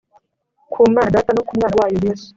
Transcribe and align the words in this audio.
ku 0.71 0.79
manaData 0.93 1.31
no 1.33 1.41
ku 1.47 1.53
Mwana 1.57 1.75
wayo 1.79 1.97
Yesu 2.05 2.27